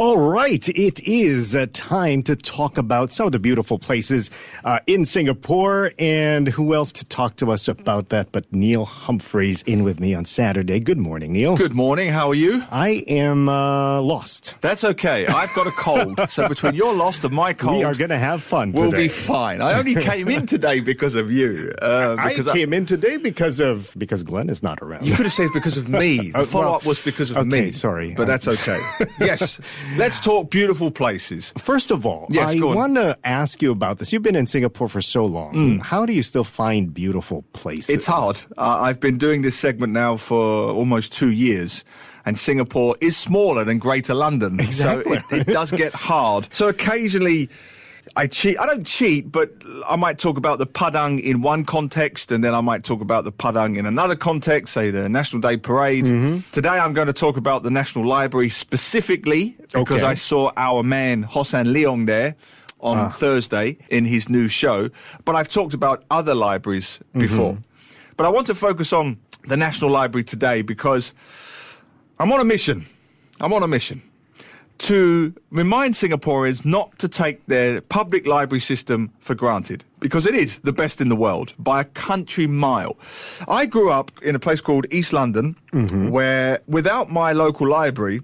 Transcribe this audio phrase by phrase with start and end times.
[0.00, 4.30] All right, it is uh, time to talk about some of the beautiful places
[4.62, 5.90] uh, in Singapore.
[5.98, 10.14] And who else to talk to us about that but Neil Humphreys in with me
[10.14, 10.78] on Saturday.
[10.78, 11.56] Good morning, Neil.
[11.56, 12.12] Good morning.
[12.12, 12.62] How are you?
[12.70, 14.54] I am uh, lost.
[14.60, 15.26] That's okay.
[15.26, 16.20] I've got a cold.
[16.30, 19.04] so between your lost and my cold, we are going to have fun We'll today.
[19.04, 19.60] be fine.
[19.60, 21.72] I only came in today because of you.
[21.82, 25.04] Uh, I because came in today because of because Glenn is not around.
[25.08, 26.30] You could have said because of me.
[26.38, 27.72] The follow up well, was because of okay, me.
[27.72, 28.14] sorry.
[28.14, 28.78] But I- that's okay.
[29.18, 29.60] yes.
[29.96, 31.52] Let's talk beautiful places.
[31.58, 34.12] First of all, Yes, I want to ask you about this.
[34.12, 35.78] You've been in Singapore for so long.
[35.80, 37.90] How do you still find beautiful places?
[37.90, 37.94] Mm.
[37.96, 38.36] It's hard.
[38.56, 41.84] Uh, I've been doing this segment now for almost two years.
[42.26, 44.60] And Singapore is smaller than Greater London.
[44.60, 45.16] Exactly.
[45.16, 46.48] So it, it does get hard.
[46.52, 47.48] So occasionally
[48.16, 48.58] I cheat.
[48.58, 49.50] I don't cheat, but
[49.88, 53.24] I might talk about the Padang in one context and then I might talk about
[53.24, 56.04] the Padang in another context, say the National Day Parade.
[56.04, 56.50] Mm-hmm.
[56.52, 60.04] Today I'm going to talk about the National Library specifically because Okay.
[60.04, 62.34] I saw our man Hossan Leong there
[62.80, 63.08] on Ah.
[63.10, 64.88] Thursday in his new show.
[65.24, 67.18] But I've talked about other libraries Mm-hmm.
[67.20, 67.58] before.
[68.16, 71.14] But I want to focus on the National Library today because
[72.18, 72.86] I'm on a mission.
[73.40, 74.02] I'm on a mission
[74.78, 80.60] to remind Singaporeans not to take their public library system for granted because it is
[80.60, 82.96] the best in the world by a country mile.
[83.48, 86.10] I grew up in a place called East London mm-hmm.
[86.10, 88.22] where without my local library,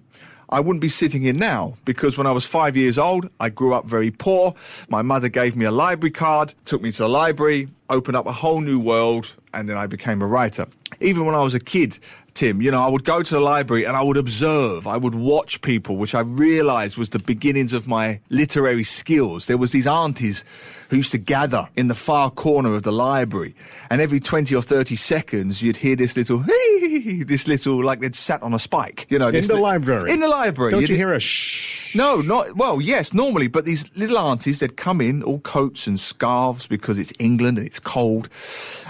[0.48, 3.74] I wouldn't be sitting here now because when I was five years old, I grew
[3.74, 4.54] up very poor.
[4.88, 8.32] My mother gave me a library card, took me to the library, opened up a
[8.32, 10.66] whole new world, and then I became a writer.
[11.00, 11.98] Even when I was a kid,
[12.34, 15.14] Tim, you know, I would go to the library and I would observe, I would
[15.14, 19.46] watch people, which I realized was the beginnings of my literary skills.
[19.46, 20.44] There was these aunties
[20.90, 23.54] who used to gather in the far corner of the library,
[23.88, 26.38] and every 20 or 30 seconds you'd hear this little,
[27.24, 29.28] this little, like they'd sat on a spike, you know.
[29.28, 30.10] in the li- library.
[30.10, 30.72] In the library.
[30.72, 31.94] Don't You'd you hear- hear a shh?
[31.94, 32.80] no, not well.
[32.80, 37.12] Yes, normally, but these little aunties they'd come in all coats and scarves because it's
[37.20, 38.28] England and it's cold,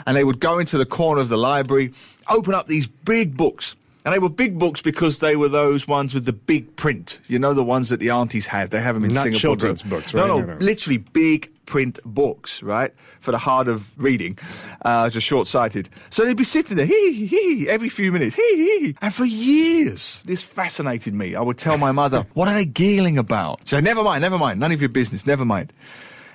[0.07, 1.93] and they would go into the corner of the library,
[2.31, 3.77] open up these big books.
[4.05, 7.21] And they were big books because they were those ones with the big print.
[7.27, 8.69] You know, the ones that the aunties have.
[8.69, 9.41] They have them in Not Singapore.
[9.41, 10.27] children's books, right?
[10.27, 10.57] no, No, no.
[10.59, 12.93] literally big print books, right?
[13.21, 14.37] For the hard of reading,
[14.85, 15.89] uh, just short sighted.
[16.11, 18.43] So they'd be sitting there, hee, hee, hee, every few minutes, hee,
[18.83, 18.97] hee.
[19.01, 21.35] And for years, this fascinated me.
[21.35, 23.67] I would tell my mother, what are they giggling about?
[23.67, 25.73] So never mind, never mind, none of your business, never mind.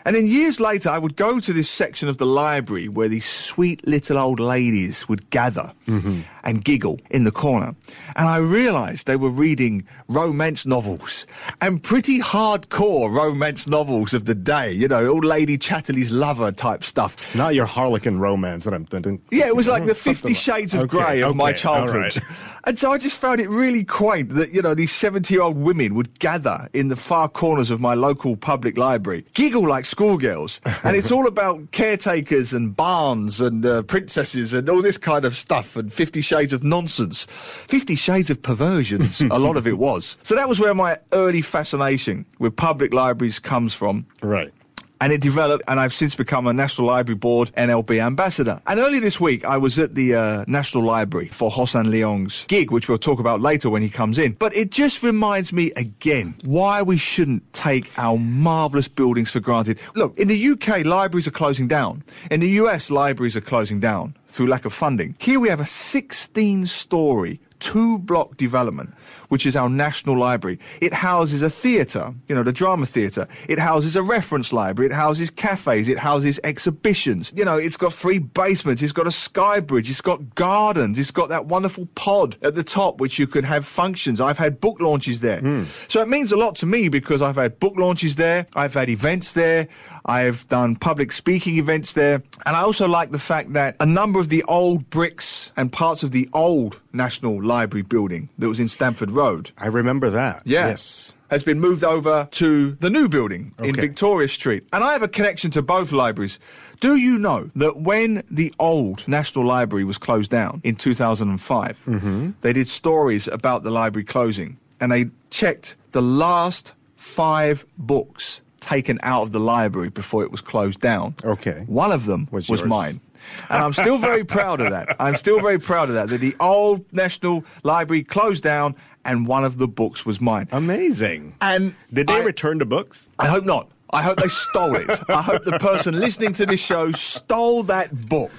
[0.09, 3.29] And then years later, I would go to this section of the library where these
[3.29, 6.21] sweet little old ladies would gather mm-hmm.
[6.43, 7.75] and giggle in the corner.
[8.15, 11.27] And I realized they were reading romance novels
[11.61, 16.83] and pretty hardcore romance novels of the day, you know, old Lady Chatterley's lover type
[16.83, 17.35] stuff.
[17.35, 19.21] Not your Harlequin romance that I'm thinking.
[19.31, 22.15] Yeah, it was like the Fifty Shades of Okay, Grey of my okay, all childhood.
[22.15, 22.19] right.
[22.65, 25.57] And so I just found it really quaint that, you know, these 70 year old
[25.57, 30.61] women would gather in the far corners of my local public library, giggle like schoolgirls.
[30.85, 35.35] and it's all about caretakers and barns and uh, princesses and all this kind of
[35.35, 37.25] stuff and 50 Shades of nonsense.
[37.29, 40.15] 50 Shades of perversions, a lot of it was.
[40.23, 44.53] So that was where my early fascination with public libraries comes from Right.
[45.01, 48.61] And it developed and i've since become a national library board nlb ambassador.
[48.67, 52.71] And earlier this week i was at the uh, national library for hossan leong's gig
[52.71, 54.33] which we'll talk about later when he comes in.
[54.33, 59.79] But it just reminds me again why we shouldn't take our marvellous buildings for granted.
[59.95, 62.03] Look in the uk libraries are closing down.
[62.31, 65.15] In the us libraries are closing down through lack of funding.
[65.19, 68.93] Here we have a 16 story two block development,
[69.29, 70.59] which is our national library.
[70.81, 73.27] It houses a theatre, you know, the drama theatre.
[73.47, 74.89] It houses a reference library.
[74.89, 75.87] It houses cafes.
[75.87, 77.31] It houses exhibitions.
[77.35, 78.81] You know, it's got three basements.
[78.81, 79.89] It's got a sky bridge.
[79.89, 80.97] It's got gardens.
[80.97, 84.21] It's got that wonderful pod at the top, which you can have functions.
[84.21, 85.39] I've had book launches there.
[85.39, 85.63] Hmm.
[85.87, 88.47] So it means a lot to me because I've had book launches there.
[88.55, 89.67] I've had events there.
[90.05, 92.23] I've done public speaking events there.
[92.45, 96.03] And I also like the fact that a number of the old bricks and parts
[96.03, 99.51] of the old National Library building that was in Stamford Road.
[99.57, 100.43] I remember that.
[100.45, 100.67] Yeah.
[100.67, 101.13] Yes.
[101.29, 104.63] Has been moved over to the new building in Victoria Street.
[104.73, 106.39] And I have a connection to both libraries.
[106.79, 112.31] Do you know that when the old National Library was closed down in 2005, mm-hmm.
[112.41, 118.99] they did stories about the library closing and they checked the last five books taken
[119.03, 121.15] out of the library before it was closed down.
[121.23, 121.63] Okay.
[121.67, 122.69] One of them Was was, yours.
[122.69, 123.01] mine.
[123.49, 124.95] And I'm still very proud of that.
[124.99, 126.09] I'm still very proud of that.
[126.09, 130.47] That the old National Library closed down and one of the books was mine.
[130.51, 131.35] Amazing.
[131.41, 133.09] And Did they I- return the books?
[133.17, 133.69] I hope not.
[133.91, 134.87] I hope they stole it.
[135.09, 138.31] I hope the person listening to this show stole that book.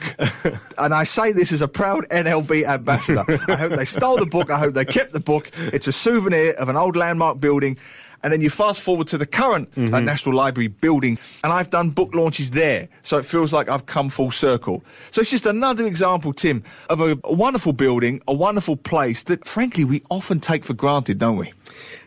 [0.78, 3.24] And I say this as a proud NLB ambassador.
[3.48, 4.52] I hope they stole the book.
[4.52, 5.50] I hope they kept the book.
[5.58, 7.78] It's a souvenir of an old landmark building.
[8.22, 11.90] And then you fast forward to the current uh, National Library building, and I've done
[11.90, 12.88] book launches there.
[13.02, 14.84] So it feels like I've come full circle.
[15.10, 19.46] So it's just another example, Tim, of a, a wonderful building, a wonderful place that,
[19.46, 21.52] frankly, we often take for granted, don't we?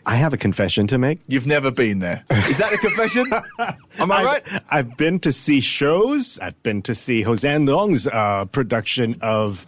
[0.06, 1.20] I have a confession to make.
[1.28, 2.26] You've never been there.
[2.30, 3.26] Is that a confession?
[4.00, 4.62] Am I I've, right?
[4.70, 6.38] I've been to see shows.
[6.40, 9.66] I've been to see Hossan Leong's uh, production of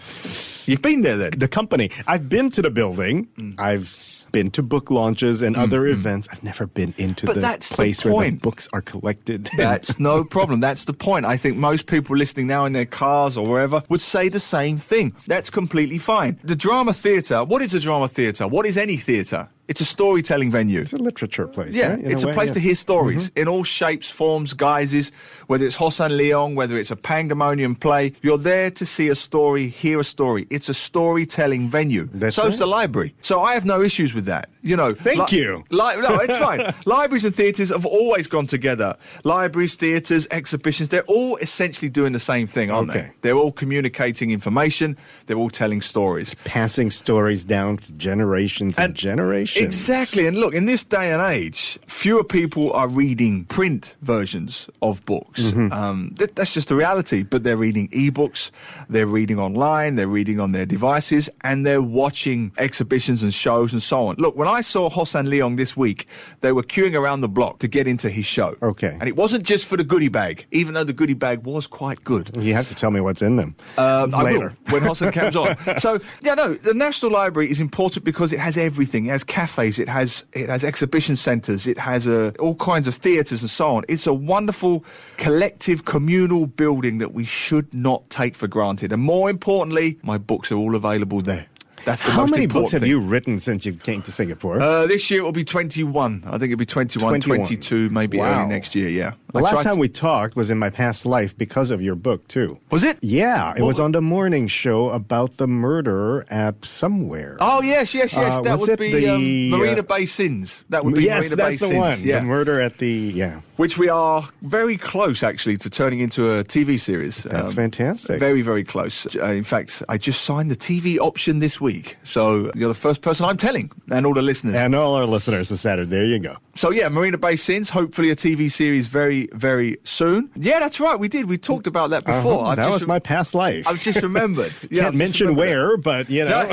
[0.67, 1.31] You've been there then.
[1.37, 1.91] the company.
[2.07, 3.27] I've been to the building.
[3.37, 3.59] Mm.
[3.59, 6.27] I've been to book launches and other events.
[6.31, 9.49] I've never been into But the that's the place where the books are collected.
[9.57, 10.59] That's no problem.
[10.61, 11.25] That's the point.
[11.25, 14.77] I think most people listening now in their cars or wherever would say the same
[14.77, 15.13] thing.
[15.27, 16.39] That's completely fine.
[16.43, 18.47] The drama theatre, what is a drama theatre?
[18.47, 19.49] What is any theatre?
[19.67, 20.81] It's a storytelling venue.
[20.81, 21.73] it's a literature place.
[21.73, 22.03] Yeah, right?
[22.03, 23.41] It's a, way, place to hear stories mm-hmm.
[23.41, 25.11] in all shapes, forms, guises.
[25.47, 29.67] Whether it's Hossan Leong, whether it's a Pangdemonium play, you're there to see a story,
[29.67, 30.47] hear a story.
[30.49, 32.05] It's a storytelling venue.
[32.13, 32.59] That's So's right.
[32.59, 33.15] the library.
[33.21, 34.49] So I have no issues with that.
[34.61, 35.63] You know, Thank you.
[35.69, 36.73] Li- no, it's fine.
[36.85, 38.95] Libraries and theatres have always gone together.
[39.23, 43.01] Libraries, theatres, exhibitions, they're all essentially doing the same thing, aren't Okay.
[43.01, 43.11] they?
[43.21, 46.35] They're all communicating information, they're all telling stories.
[46.45, 49.54] Passing stories down to generations and, generations.
[49.55, 50.27] Exactly.
[50.27, 55.41] And look, in this day and age, fewer people are reading print versions of books.
[55.41, 55.73] Mm-hmm.
[55.73, 57.23] Um, th- that's just the reality.
[57.23, 58.51] But they're reading ebooks,
[58.87, 63.81] they're reading online, they're reading on their devices, and they're watching exhibitions and shows and
[63.81, 64.17] so on.
[64.19, 66.07] Look, when I saw Hossan Leong this week,
[66.41, 68.53] they were queuing around the block to get into his show.
[68.61, 68.95] Okay.
[68.99, 72.03] And it wasn't just for the goodie bag, even though the goodie bag was quite
[72.03, 72.29] good.
[72.37, 74.53] You have to tell me what's in them Um, later.
[74.69, 75.55] when Hossan comes on.
[75.85, 79.05] So yeah, no, the National Library is important because it has everything.
[79.07, 82.93] It has cafes, it has it has exhibition centres, it has uh, all kinds of
[82.95, 83.83] theatres and so on.
[83.87, 84.83] It's a wonderful
[85.17, 88.91] collective communal building that we should not take for granted.
[88.91, 91.45] And more importantly, my books are all available there.
[91.85, 92.89] That's the How most many important books have thing.
[92.89, 94.59] you written since you came to Singapore?
[94.59, 96.23] Uh, this year it will be 21.
[96.25, 97.45] I think it'll be 21, 21.
[97.45, 98.39] 22, maybe Wow.
[98.41, 99.11] early next year, yeah.
[99.39, 102.57] The last time we talked was in my past life because of your book, too.
[102.71, 102.97] Was it?
[103.01, 107.37] Yeah, it What was wa- on the morning show about the murder at somewhere.
[107.39, 108.37] Oh yes, yes, yes.
[108.37, 110.63] Uh, that was would it be the, um, Marina uh, Bay Sins.
[110.69, 111.77] That would be yes, Marina that's Bay the Sins.
[111.77, 111.99] one.
[112.01, 112.19] Yeah.
[112.19, 113.39] The murder at the yeah.
[113.57, 117.25] which we are very close actually to turning into a TV series.
[117.25, 118.19] Um, That's fantastic.
[118.19, 119.05] Very, very close.
[119.15, 123.01] Uh, in fact, I just signed the TV option this week, so you're the first
[123.01, 124.55] person I'm telling, and all the listeners.
[124.55, 125.89] And all our listeners this Saturday.
[125.89, 126.37] There you go.
[126.55, 127.69] so yeah, Marina Bay Sins.
[127.69, 130.29] Hopefully, a TV series very, very soon.
[130.35, 130.99] Yeah, that's right.
[130.99, 131.27] We did.
[131.27, 132.43] We talked about that before.
[132.45, 133.67] Uh-huh, that was re- my past life.
[133.67, 134.51] I've just remembered.
[134.71, 135.55] Yeah, Can't mention remembered that.
[135.57, 136.49] where, but you know.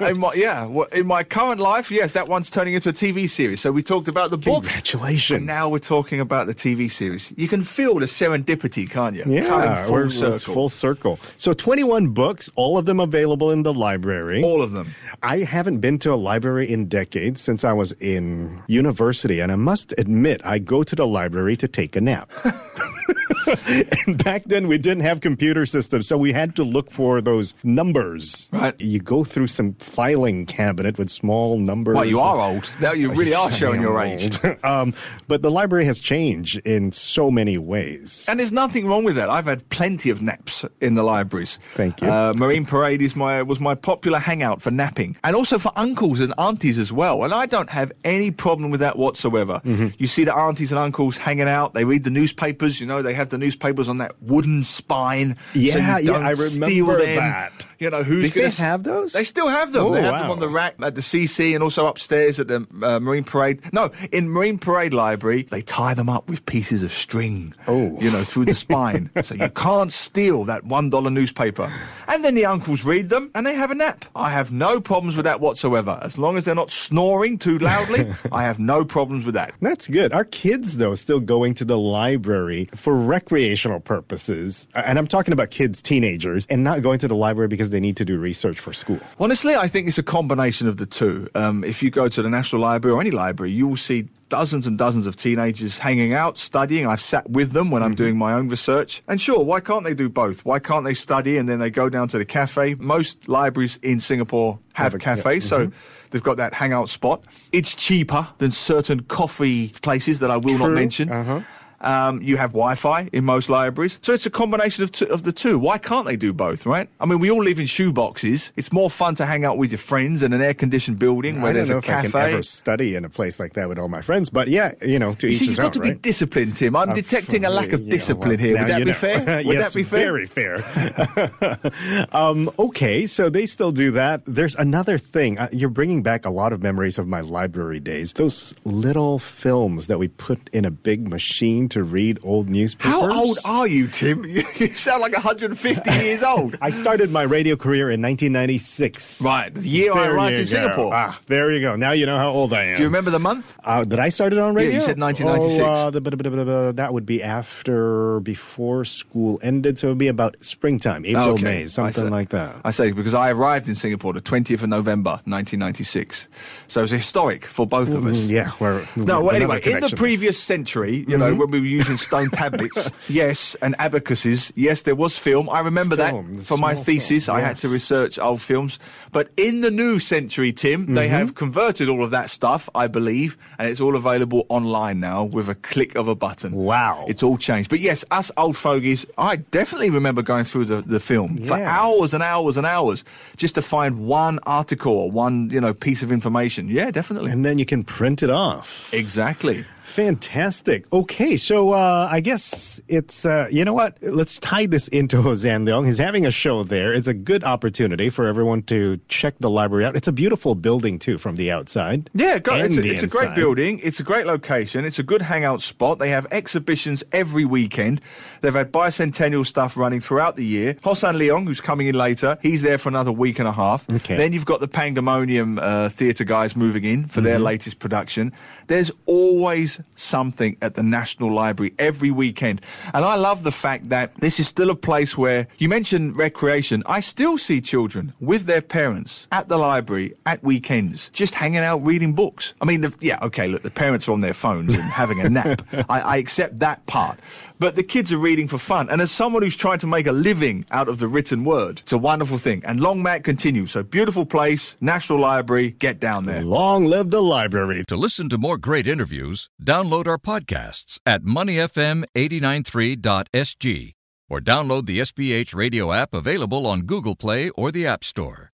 [0.00, 3.28] In my, yeah, well, in my current life, yes, that one's turning into a TV
[3.28, 3.60] series.
[3.60, 4.64] So we talked about the book.
[4.64, 5.38] Congratulations.
[5.38, 7.32] And now we're talking about the TV series.
[7.36, 9.24] You can feel the serendipity, can't you?
[9.26, 10.34] yeah, Coming full circle.
[10.34, 11.18] it's full circle.
[11.36, 14.42] So 21 books, all of them available in the library.
[14.42, 14.88] All of them.
[15.22, 19.56] I haven't been to a library in decades since I was in university, and I
[19.56, 22.30] must admit, I go to the library to take a nap.
[24.06, 27.54] and back then, we didn't have computer systems, so we had to look for those
[27.62, 28.48] numbers.
[28.52, 28.78] Right.
[28.80, 31.94] You go through some filing cabinet with small numbers.
[31.94, 32.72] Well, you are old.
[32.80, 34.38] Now you really are showing your age.
[34.64, 34.94] um,
[35.28, 38.26] but the library has changed in so many ways.
[38.28, 39.30] And there's nothing wrong with that.
[39.30, 41.58] I've had plenty of naps in the libraries.
[41.74, 42.08] Thank you.
[42.10, 46.20] Uh, Marine Parade is my was my popular hangout for napping, and also for uncles
[46.20, 47.24] and aunties as well.
[47.24, 49.60] And I don't have any problem with that whatsoever.
[49.64, 49.88] Mm-hmm.
[49.98, 51.74] You see the aunties and uncles hanging out.
[51.74, 52.80] They read the newspapers.
[52.80, 55.36] You know, they have the newspapers on that wooden spine.
[55.36, 57.16] so you Yeah, yeah, don't I remember them.
[57.16, 57.66] that.
[57.78, 59.12] You know who's Do they have those?
[59.12, 59.86] They still have them.
[59.86, 60.32] Oh, they have them wow.
[60.32, 63.60] on the rack at the CC and also upstairs at the uh, Marine Parade.
[63.72, 67.52] No, in Marine Parade Library, they tie them up with pieces of string.
[67.66, 67.98] Oh.
[68.00, 71.70] you know, through the spine, so you can't steal that one dollar newspaper.
[72.08, 74.04] And then the uncles read them and they have a nap.
[74.14, 75.98] I have no problems with that whatsoever.
[76.02, 79.52] As long as they're not snoring too loudly, I have no problems with that.
[79.60, 80.12] That's good.
[80.12, 84.68] Our kids, though, still going to the library for recreational purposes.
[84.74, 87.96] And I'm talking about kids, teenagers, and not going to the library because they need
[87.96, 89.00] to do research for school.
[89.18, 91.28] Honestly, I think it's a combination of the two.
[91.34, 94.66] Um, if you go to the National Library or any library, you will see dozens
[94.66, 96.86] and dozens of teenagers hanging out, studying.
[96.86, 97.96] I've sat with them when I'm Mm-hmm.
[98.04, 99.02] doing my own research.
[99.06, 100.44] And sure, why can't they do both?
[100.44, 102.74] Why can't they study and then they go down to the cafe?
[102.74, 106.08] Most libraries in Singapore have, Have a- yeah, cafes, so mm-hmm.
[106.10, 107.22] they've got that hangout spot.
[107.52, 111.10] It's cheaper than certain coffee places that I will not mention.
[111.12, 111.40] Uh-huh.
[111.84, 115.32] Um, you have Wi-Fi in most libraries, so it's a combination of, two, of the
[115.32, 115.58] two.
[115.58, 116.88] Why can't they do both, right?
[116.98, 118.52] I mean, we all live in shoeboxes.
[118.56, 121.52] It's more fun to hang out with your friends in an air-conditioned building where I
[121.52, 123.78] don't there's know a if I can ever study in a place like that with
[123.78, 125.80] all my friends, but yeah, you know, to You each see, you've got own, to
[125.80, 126.02] be right?
[126.02, 126.74] disciplined, Tim.
[126.74, 128.58] I'm Uh, detecting a lack of yeah, discipline well, here.
[128.58, 128.92] Would that be know.
[128.94, 129.36] fair?
[129.44, 130.00] Would yes, that be fair?
[130.12, 132.08] Very fair.
[132.12, 134.22] um, okay, so they still do that.
[134.26, 135.38] There's another thing.
[135.38, 138.12] Uh, you're bringing back a lot of memories of my library days.
[138.14, 142.92] Those little films that we put in a big machine to read old newspapers.
[142.92, 144.24] How old are you, Tim?
[144.54, 146.56] You sound like 150 years old.
[146.60, 149.22] I started my radio career in 1996.
[149.22, 150.44] Right, the year I arrived in go.
[150.44, 150.92] Singapore.
[150.94, 151.76] Ah, there you go.
[151.76, 152.76] Now you know how old I am.
[152.76, 153.58] Do you remember the month?
[153.64, 155.60] Uh, did I started on Yeah, you said 1996.
[155.60, 159.78] Oh, uh, the, blah, blah, blah, blah, that would be after, before school ended.
[159.78, 161.42] So it would be about springtime, April, Okay.
[161.44, 162.56] May, something like that.
[162.64, 166.28] I say because I arrived in Singapore the 20th of November 1996.
[166.68, 168.26] So it's historic for both of us.
[168.26, 168.52] Mm, yeah.
[168.60, 169.86] We're, No, well, anyway, in the.
[169.88, 169.96] Mm-hmm.
[170.04, 174.94] previous century, you know, when we were using stone tablets, yes, and abacuses, yes, there
[174.94, 175.48] was film.
[175.50, 177.26] I remember Film, that for my thesis.
[177.26, 178.78] film, I had to research old films.
[179.12, 181.14] But in the new century, Tim, they Mm-hmm.
[181.14, 185.48] have converted all of that stuff, I believe, and it's all available online now with
[185.48, 186.52] a click of a button.
[186.52, 187.04] Wow.
[187.08, 187.68] It's all changed.
[187.70, 192.14] But yes, us old fogies, I definitely remember going through the, the film for hours
[192.14, 193.04] and hours and hours
[193.36, 196.68] just to find one article or one, you know, piece of information.
[196.68, 197.30] Yeah, definitely.
[197.30, 198.92] And then you can print it off.
[198.92, 199.64] Exactly.
[199.84, 200.92] Fantastic.
[200.92, 203.96] Okay, so uh, I guess it's, uh, you know what?
[204.02, 205.86] Let's tie this into Hossan Leong.
[205.86, 206.92] He's having a show there.
[206.92, 209.94] It's a good opportunity for everyone to check the library out.
[209.94, 212.10] It's a beautiful building, too, from the outside.
[212.14, 213.80] Yeah, go, it's, a, it's a great building.
[213.82, 214.84] It's a great location.
[214.84, 215.98] It's a good hangout spot.
[215.98, 218.00] They have exhibitions every weekend.
[218.40, 220.74] They've had bicentennial stuff running throughout the year.
[220.74, 223.88] Hossan Leong, who's coming in later, he's there for another week and a half.
[223.90, 224.16] Okay.
[224.16, 227.24] Then you've got the Pangdemonium uh, Theatre guys moving in for Mm-hmm.
[227.30, 228.32] their latest production.
[228.66, 232.60] There's always something at the National Library every weekend.
[232.92, 236.82] And I love the fact that this is still a place where you mentioned recreation.
[236.86, 241.84] I still see children with their parents at the library at weekends, just hanging out
[241.84, 242.54] reading books.
[242.60, 245.28] I mean, the, yeah, okay, look, the parents are on their phones and having a
[245.28, 245.62] nap.
[245.88, 247.18] I, I accept that part.
[247.58, 248.90] But the kids are reading for fun.
[248.90, 251.92] And as someone who's trying to make a living out of the written word, it's
[251.92, 252.62] a wonderful thing.
[252.64, 253.70] And Long Mat continues.
[253.72, 256.42] So beautiful place, National Library, get down there.
[256.42, 257.84] Long live the library.
[257.88, 263.92] To listen to more great interviews, download our podcasts at moneyfm893.sg
[264.30, 268.53] or download the SPH radio app available on Google Play or the App Store.